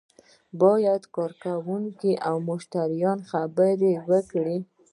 [0.61, 1.13] باید خپل
[1.43, 3.77] کارکوونکي او مشتریان خبر
[4.31, 4.57] کړي.